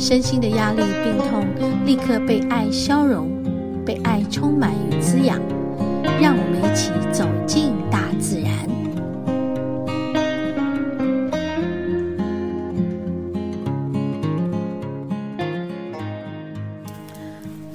[0.00, 1.46] 身心的压力、病痛
[1.84, 3.28] 立刻被爱消融，
[3.84, 5.38] 被爱充满与滋养。
[6.18, 8.50] 让我们一起走进大自然。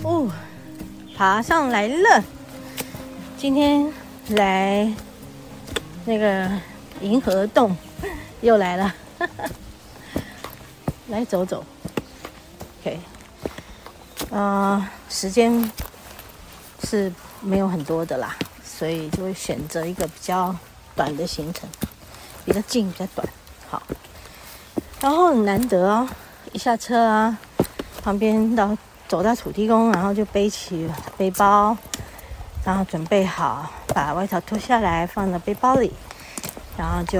[0.02, 0.28] 哦，
[1.16, 2.24] 爬上来了。
[3.38, 3.88] 今天
[4.30, 4.92] 来
[6.06, 6.50] 那个。
[7.02, 7.76] 银河洞
[8.40, 8.96] 又来了，
[11.10, 11.62] 来走走。
[12.86, 13.00] OK，
[14.30, 15.72] 呃，时间
[16.84, 20.56] 是没有很多的啦，所以就会选择一个比较
[20.96, 21.68] 短的行程，
[22.46, 23.28] 比较近，比较短。
[23.72, 23.82] 好，
[25.02, 26.08] 然后很难得哦，
[26.52, 27.36] 一下车啊，
[28.04, 31.76] 旁边到走到土地公，然后就背起背包，
[32.64, 35.92] 然后准备好把外套脱下来放到背包里。
[36.78, 37.20] 然后就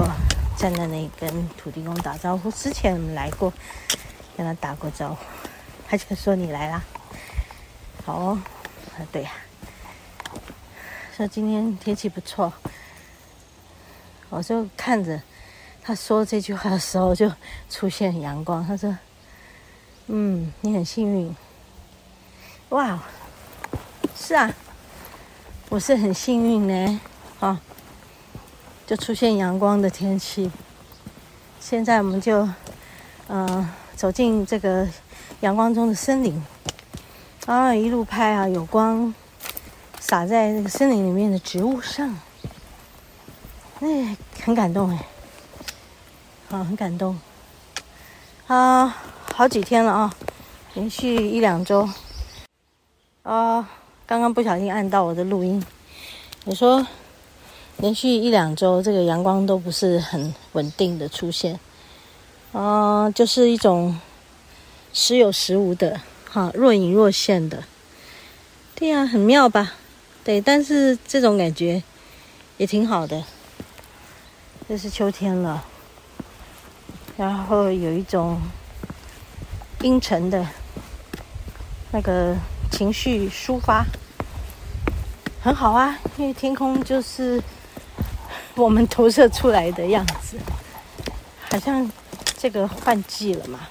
[0.56, 2.52] 站在那里跟土地公打招呼。
[2.52, 3.52] 之前我们来过，
[4.38, 5.18] 跟他打过招呼，
[5.88, 6.84] 他就说你来啦。
[8.06, 8.42] 好哦，
[8.98, 9.32] 啊对呀，
[11.16, 12.52] 说今天天气不错。
[14.30, 15.22] 我就看着
[15.82, 17.32] 他说这句话的时候，就
[17.70, 18.66] 出现阳光。
[18.66, 18.98] 他说
[20.08, 21.36] ：“嗯，你很幸运。”
[22.70, 23.00] 哇，
[24.18, 24.54] 是啊，
[25.70, 27.00] 我是很幸运呢，
[27.40, 27.62] 啊。
[28.88, 30.52] 就出现阳光的天气，
[31.60, 32.48] 现在我们就，
[33.30, 34.88] 嗯、走进这个
[35.46, 36.44] 阳光中的森林，
[37.46, 39.14] 啊，一路拍啊，有光
[40.00, 42.18] 洒在那个森林里面的植物上，
[43.80, 45.06] 哎，很感动哎，
[46.50, 47.16] 啊，很感动，
[48.48, 48.98] 啊，
[49.36, 50.12] 好几天了啊，
[50.74, 51.88] 连续一两周，
[53.22, 53.70] 啊，
[54.08, 55.64] 刚刚不小心按到我的录音，
[56.46, 56.86] 你说。
[57.80, 61.60] 连续一两周，这个阳光都不是很稳定的出现，
[62.54, 64.00] 啊、就是一种
[64.98, 66.00] 时有时无的，
[66.32, 67.66] 哈，若隐若现的，
[68.74, 69.74] 对呀、很妙吧？
[70.24, 71.84] 对，但是这种感觉
[72.56, 73.22] 也挺好的。
[74.70, 75.66] 这是秋天了，
[77.18, 78.42] 然后有一种
[79.82, 80.48] 阴沉的
[81.92, 82.34] 那个
[82.72, 83.86] 情绪抒发，
[85.42, 87.44] 很好啊，因为天空就是。
[88.56, 90.38] 我们投射出来的样子，
[91.52, 91.92] 好像
[92.38, 93.68] 这个换季了嘛，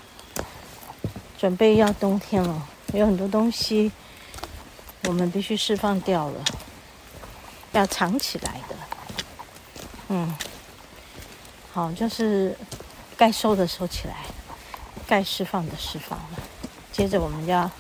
[1.44, 3.92] 准备要冬天了，有很多东西
[5.02, 6.42] 我们必须释放掉了，
[7.72, 8.74] 要藏起来的。
[10.08, 10.34] 嗯，
[11.70, 12.56] 好，就是
[13.14, 14.16] 该收的收起来，
[15.06, 16.38] 该释放的释放了。
[16.90, 17.70] 接着我们要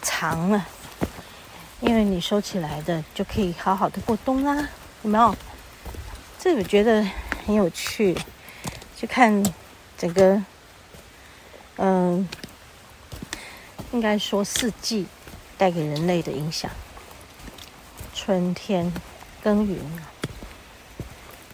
[0.00, 0.64] 藏了，
[1.80, 4.68] 因为你收起来的就可以好好的过冬啦，
[5.02, 5.34] 有没有？
[6.38, 7.04] 这我觉得
[7.44, 8.16] 很有趣，
[8.96, 9.42] 去看
[9.98, 10.40] 整个，
[11.78, 12.28] 嗯，
[13.92, 15.06] 应该说四季
[15.56, 16.70] 带给人类的影响。
[18.14, 18.92] 春天
[19.42, 19.78] 耕耘，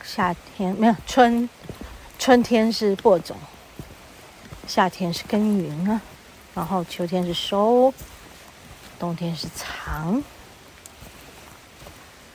[0.02, 1.48] 夏天没有春，
[2.18, 3.36] 春天是播种，
[4.66, 6.00] 夏天是耕耘啊，
[6.54, 7.92] 然后秋天是收，
[8.98, 10.22] 冬天是藏，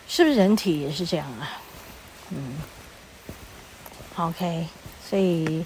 [0.07, 1.59] 是不是人体也是这样啊？
[2.29, 2.57] 嗯
[4.15, 4.67] ，OK，
[5.03, 5.65] 所以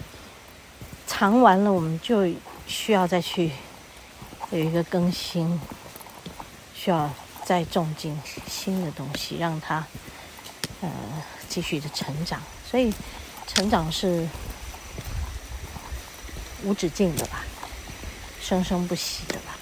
[1.06, 2.26] 藏完了，我们就
[2.66, 3.52] 需要再去
[4.54, 5.60] 有一个更新，
[6.72, 7.10] 需要
[7.44, 8.16] 再种进
[8.48, 9.84] 新的东西，让它
[10.80, 10.88] 呃
[11.48, 12.40] 继续的成长。
[12.70, 12.94] 所以
[13.48, 14.28] 成长是
[16.62, 17.44] 无止境的吧，
[18.40, 19.56] 生生不息的吧。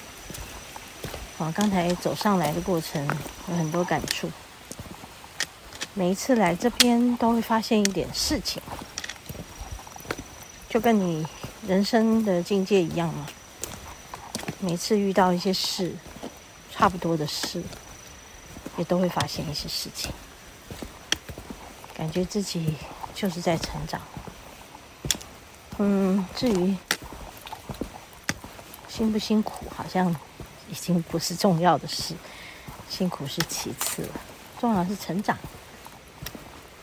[1.38, 3.02] 我，刚才走上来的过程
[3.48, 4.30] 有很多感触。
[5.94, 8.62] 每一次来这边都会发现一点事情，
[10.68, 11.26] 就跟你
[11.66, 13.26] 人生的境界一样嘛。
[14.64, 15.92] 每次遇到一些事，
[16.70, 17.60] 差不多的事，
[18.76, 20.12] 也都会发现一些事情，
[21.92, 22.76] 感觉自己
[23.12, 24.00] 就是在成长。
[25.78, 26.76] 嗯，至于
[28.88, 30.14] 辛不辛苦，好像
[30.70, 32.14] 已经不是重要的事，
[32.88, 34.20] 辛苦是其次了，
[34.60, 35.36] 重要的是成长。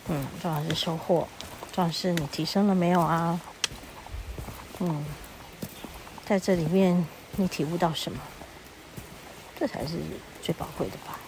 [0.09, 1.25] 嗯，重要是收获，
[1.71, 3.39] 重要是你提升了没有啊？
[4.79, 5.05] 嗯，
[6.25, 8.19] 在这里面你体悟到什么？
[9.59, 9.93] 这才是
[10.41, 11.19] 最宝贵的吧？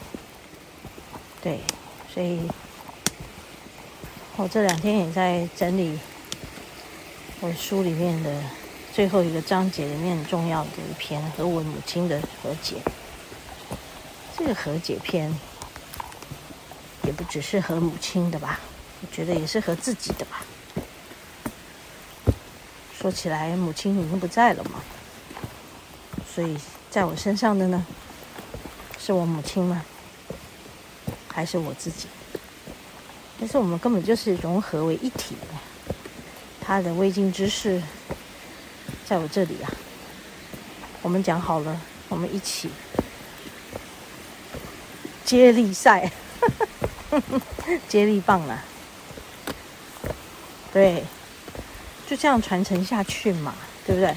[1.42, 1.59] 对，
[2.13, 2.42] 所以
[4.38, 6.00] 我这两天也在整理
[7.42, 8.44] 我书里面的
[8.94, 12.75] 最后一个章节里面很重要的一篇和我母亲的和解。
[14.38, 15.33] 这个和解篇
[17.03, 18.59] 也不只是和母亲的吧？
[19.01, 20.45] 我觉得也是和自己的吧。
[22.98, 24.81] 说起来，母亲已经不在了嘛，
[26.33, 26.57] 所以
[26.89, 27.85] 在我身上的呢，
[28.97, 29.83] 是我母亲吗？
[31.27, 32.07] 还是我自己？
[33.39, 35.95] 但是我们根本就是融合为一体的。
[36.61, 37.81] 他的未竟之事，
[39.05, 39.71] 在我这里啊。
[41.01, 42.69] 我们讲好了，我们一起
[45.25, 46.11] 接力赛，
[47.89, 48.63] 接力棒啊！
[50.71, 51.03] 对。
[52.07, 53.55] 就这样传承下去嘛，
[53.87, 54.13] 对不对？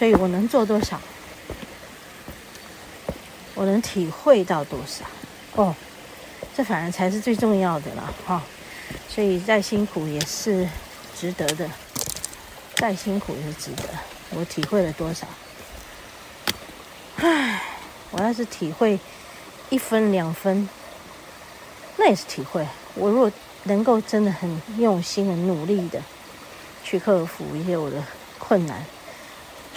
[0.00, 0.98] 所以我能做多少，
[3.54, 5.04] 我能体会到多少，
[5.56, 5.74] 哦，
[6.56, 8.42] 这反而才是最重要的了哈、哦。
[9.10, 10.66] 所以再辛苦也是
[11.14, 11.70] 值得的，
[12.76, 13.82] 再辛苦也是值得。
[14.30, 15.26] 我体会了多少？
[17.16, 17.62] 唉，
[18.10, 18.98] 我要是体会
[19.68, 20.66] 一分两分，
[21.98, 22.66] 那也是体会。
[22.94, 23.30] 我如果
[23.64, 26.02] 能够真的很用心、很努力的。
[26.82, 28.02] 去克服一些我的
[28.38, 28.82] 困难，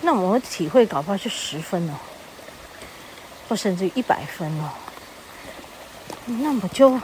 [0.04, 1.94] 那我们体会搞不好就十分哦，
[3.48, 4.70] 或甚至于一百分哦，
[6.26, 7.00] 那么就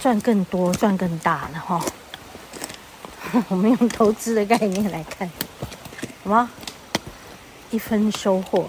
[0.00, 1.84] 赚更多、赚更大了哈、
[3.48, 5.30] 我们用投资的概念来看，
[6.24, 6.50] 好吗？
[7.70, 8.68] 一分收获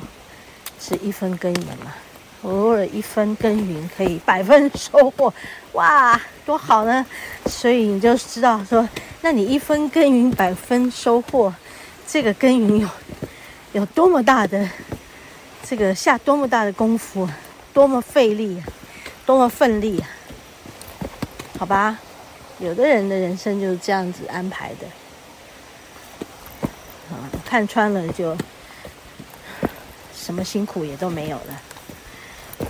[0.80, 1.94] 是一分耕耘嘛，
[2.44, 5.34] 偶尔一分耕耘可以百分收获，
[5.74, 7.06] 哇，多好呢！
[7.46, 8.88] 所以你就知道说。
[9.24, 11.54] 那你一分耕耘百分收获，
[12.08, 12.90] 这个耕耘有
[13.74, 14.70] 有多么大的
[15.64, 17.30] 这个下多么大的功夫，
[17.74, 18.62] 多么费力，
[19.26, 20.04] 多么奋力！
[21.58, 22.00] 好吧，
[22.60, 24.88] 有的人的人生就是这样子安排的，
[27.10, 28.36] 啊，看穿了就
[30.14, 31.62] 什么辛苦也都没有了，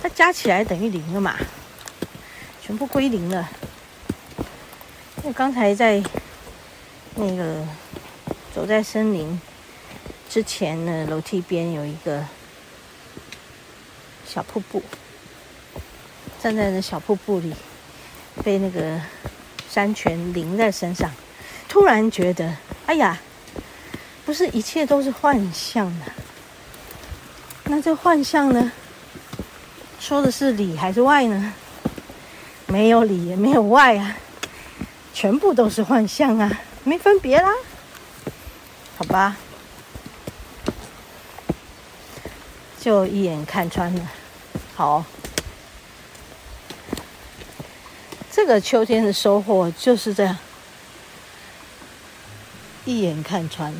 [0.02, 1.36] 它加起来等于零了嘛，
[2.60, 3.48] 全部归零了。
[5.22, 6.02] 我刚才在。
[7.14, 7.62] 那个
[8.54, 9.38] 走在森林
[10.32, 12.24] 之前呢，楼梯边有一个
[14.26, 14.82] 小瀑布。
[16.42, 17.54] 站在那小瀑布里，
[18.42, 18.98] 被那个
[19.68, 21.12] 山泉淋在身上，
[21.68, 22.56] 突然觉得，
[22.86, 23.20] 哎呀，
[24.24, 26.06] 不是一切都是幻象的。
[27.64, 28.72] 那这幻象呢，
[30.00, 31.52] 说的是里还是外呢？
[32.68, 34.16] 没有里也没有外啊，
[35.12, 36.50] 全部都是幻象啊。
[36.84, 37.50] 没分别啦，
[38.96, 39.36] 好吧，
[42.82, 44.10] 就一眼看穿了。
[44.74, 45.04] 好，
[48.28, 50.36] 这个秋天的收获就是这样，
[52.84, 53.72] 一眼看穿。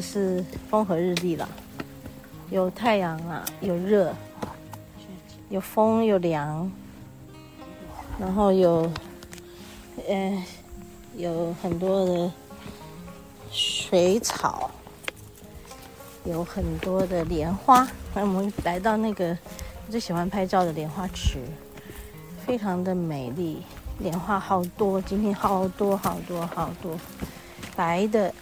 [0.00, 1.48] 是风和日丽了，
[2.50, 4.14] 有太阳啊，有热，
[5.48, 6.70] 有风有凉，
[8.18, 8.90] 然后有，
[10.08, 10.44] 呃，
[11.16, 12.32] 有很多的
[13.50, 14.70] 水草，
[16.24, 17.88] 有很多的莲花。
[18.14, 19.36] 那我们来到那个
[19.86, 21.38] 我最喜欢拍照的莲花池，
[22.46, 23.62] 非常的美丽，
[23.98, 26.98] 莲花好多，今天好多好多好多，
[27.74, 28.34] 白的。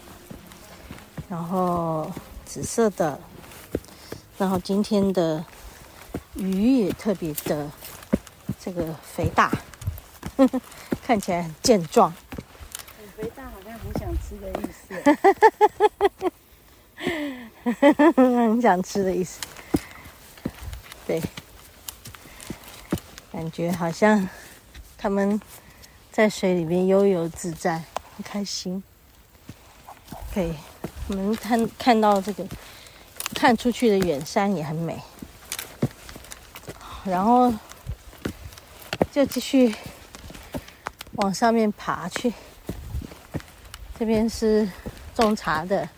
[1.28, 2.10] 然后
[2.44, 3.18] 紫色的，
[4.38, 5.44] 然后今天的
[6.34, 7.70] 鱼也特别的
[8.60, 9.50] 这个肥大，
[10.36, 10.60] 呵 呵
[11.04, 12.14] 看起来很健壮。
[12.96, 14.94] 很肥大，好像很想吃的意思。
[18.22, 19.40] 很想吃的意思。
[21.06, 21.20] 对，
[23.32, 24.28] 感觉好像
[24.96, 25.40] 他们
[26.12, 27.82] 在水里面悠游自在，
[28.16, 28.82] 很开心。
[30.32, 30.54] 可以。
[31.08, 32.44] 我们看看到这个，
[33.34, 34.98] 看出去的远山也很美。
[37.04, 37.54] 然后
[39.12, 39.74] 就继续
[41.12, 42.32] 往上面爬去。
[43.98, 44.68] 这边是
[45.14, 45.88] 种茶的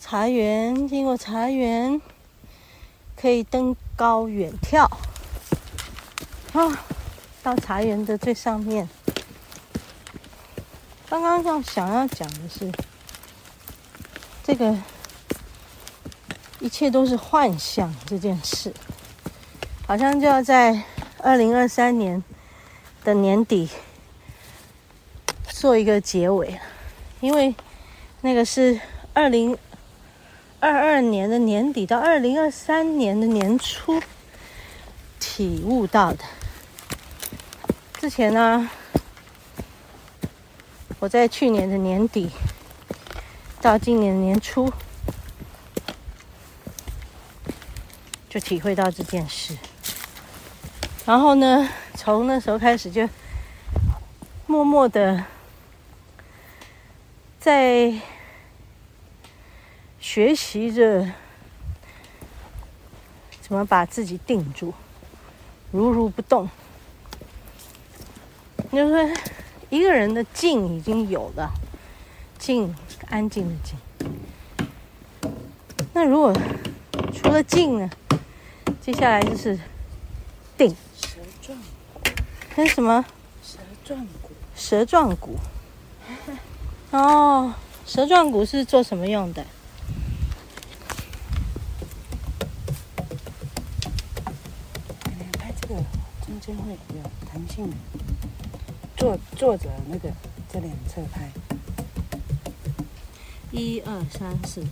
[0.00, 2.00] 茶园，经过茶园
[3.14, 4.88] 可以登高远眺。
[6.54, 6.84] 啊，
[7.42, 8.88] 到茶园的最上面。
[11.08, 12.72] 刚刚要想要讲的是，
[14.42, 14.76] 这个
[16.60, 18.72] 一切都是幻想这件事，
[19.86, 20.82] 好像就要在
[21.18, 22.22] 二零二三年
[23.04, 23.68] 的年底。
[25.46, 26.58] 做一个结尾，
[27.20, 27.54] 因为
[28.22, 28.80] 那个是
[29.12, 29.56] 二零
[30.58, 34.02] 二二年的年底到二零二三年的年初
[35.20, 36.24] 体悟到的。
[38.00, 38.68] 之前呢，
[40.98, 42.28] 我在去年的年底
[43.62, 44.72] 到今年年初
[48.28, 49.56] 就体会到这件事，
[51.06, 53.08] 然后呢，从那时候开始就
[54.48, 55.24] 默默的。
[57.38, 57.92] 在
[60.00, 61.08] 学习着
[63.40, 64.74] 怎么把自己定住，
[65.70, 66.48] 如如不动。
[68.72, 69.14] 就是，
[69.70, 71.52] 一个人的静已经有了，
[72.38, 72.74] 静，
[73.12, 73.76] 安静的静。
[75.92, 76.34] 那如果
[77.12, 77.90] 除了静呢？
[78.80, 79.60] 接下来就是
[80.56, 80.74] 定。
[80.96, 81.58] 舌状
[81.92, 82.00] 骨。
[82.56, 83.04] 跟什么？
[83.44, 84.30] 蛇状骨。
[84.56, 85.36] 舌状骨。
[86.90, 87.52] 哦，
[87.84, 89.44] 蛇状骨是做什么用的？
[95.38, 95.74] 拍这个
[96.24, 97.70] 中间会有弹性，
[98.96, 100.08] 坐坐着那个
[100.50, 101.30] 这两侧拍，
[103.52, 104.64] 一二三四，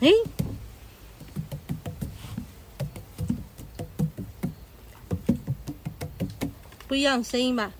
[0.00, 0.12] 诶。
[6.88, 7.70] 不一样声音吧？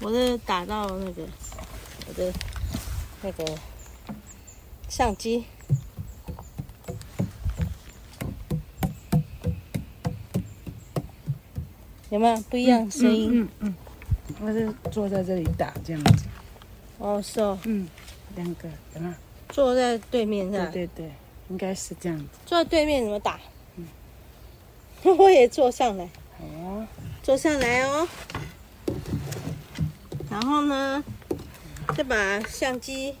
[0.00, 1.22] 我是打到那个
[2.06, 2.32] 我的
[3.20, 3.44] 那个
[4.88, 5.44] 相机，
[12.18, 13.42] 有没有不一样声音？
[13.42, 13.74] 嗯嗯，
[14.28, 16.24] 嗯，我是坐在这里打这样子。
[16.98, 17.56] 哦，是哦。
[17.62, 17.88] 嗯，
[18.34, 19.14] 两个有没有？
[19.50, 20.66] 坐在对面是吧？
[20.72, 21.12] 对对对，
[21.48, 22.24] 应该是这样子。
[22.44, 23.38] 坐在对面怎么打？
[25.04, 26.10] 我也坐上来，
[26.40, 26.84] 哦，
[27.22, 28.08] 坐上来哦。
[30.28, 31.04] 然后呢，
[31.96, 33.14] 再把相机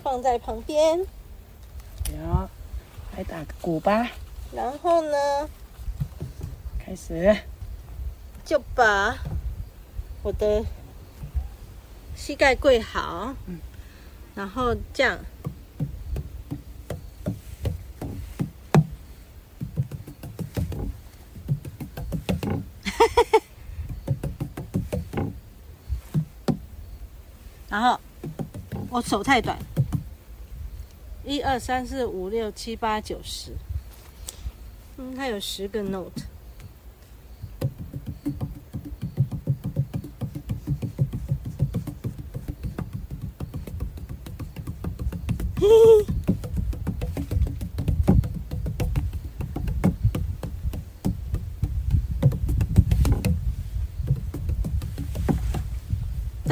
[0.00, 2.48] 放在旁边，有，
[3.16, 4.08] 来打个鼓吧。
[4.52, 5.48] 然后呢，
[6.86, 7.36] 开始，
[8.44, 9.18] 就把
[10.22, 10.64] 我的
[12.14, 13.58] 膝盖跪好，嗯，
[14.36, 15.18] 然后这样。
[27.68, 27.98] 然后
[28.90, 29.58] 我手太短，
[31.24, 33.56] 一二三四五六七八九十，
[34.98, 36.22] 嗯，它有十个 note。